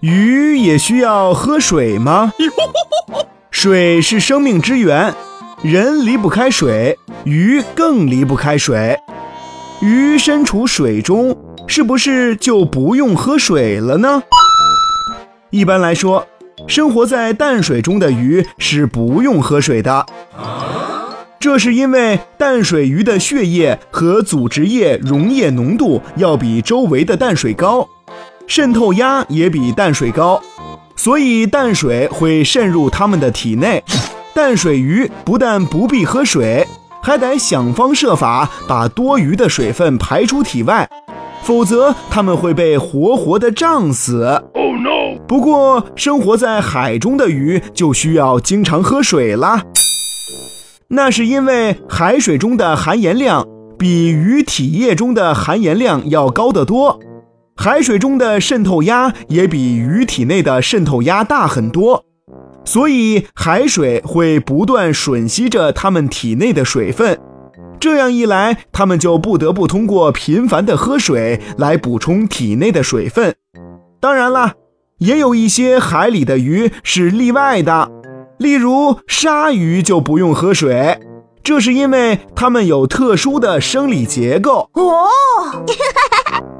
[0.00, 2.32] 鱼也需要喝水吗？
[3.50, 5.14] 水是生命之源，
[5.62, 8.98] 人离不开水，鱼更离不开水。
[9.80, 11.36] 鱼身处水中，
[11.66, 14.22] 是不是就不用喝水了呢？
[15.50, 16.26] 一般来说，
[16.66, 20.04] 生活在淡水中的鱼是不用喝水的。
[21.40, 27.88] 这是因为淡水鱼的血液和组织液溶液浓度要比周围的淡水高，
[28.46, 30.40] 渗透压也比淡水高，
[30.94, 33.82] 所以淡水会渗入它们的体内。
[34.34, 36.66] 淡水鱼不但不必喝水，
[37.02, 40.88] 还得想方设法把多余的水分排出体外，
[41.42, 44.24] 否则它们会被活活的胀死。
[44.54, 45.18] 哦 no！
[45.26, 49.64] 不过，生活在海中的鱼就需要经常喝水啦。
[50.88, 53.44] 那是因为海水中的含盐量
[53.76, 57.00] 比鱼体液中的含盐量要高得多，
[57.56, 62.04] 海水中的渗透压也比鱼体内的渗透压大很多，
[62.64, 67.18] 所以海水会不断吮吸着它们体内的水分。
[67.80, 73.34] 这样一来，它们就不得不通过频繁的喝水来补充体内的水分。
[74.00, 74.54] 当然啦，
[74.98, 77.90] 也有一些海里的鱼是例外的。
[78.38, 80.98] 例如鲨鱼就不用喝水，
[81.42, 84.70] 这是因为它们有特殊的生理结构。
[84.74, 85.08] 哦。